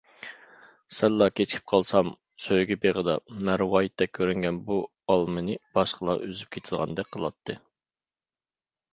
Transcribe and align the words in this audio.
سەللا 0.99 1.25
كېچىكىپ 1.39 1.65
قالسام 1.73 2.07
سۆيگۈ 2.45 2.77
بېغىدا، 2.85 3.17
مەرۋايىتتەك 3.49 4.13
كۆرۈنگەن 4.19 4.57
بۇ 4.69 4.77
ئالمىنى 5.15 5.59
باشقىلا 5.79 6.15
ئۈزۈپ 6.29 6.53
كېتىدىغاندەك 6.57 7.11
قىلاتتى. 7.17 7.59